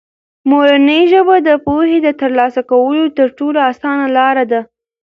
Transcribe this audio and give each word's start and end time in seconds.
مورنۍ 0.49 1.01
ژبه 1.11 1.35
د 1.47 1.49
پوهې 1.65 1.97
د 2.05 2.09
ترلاسه 2.21 2.61
کولو 2.71 3.03
تر 3.17 3.27
ټولو 3.37 3.59
اسانه 3.71 4.05
لاره 4.17 4.45
ده. 4.51 4.61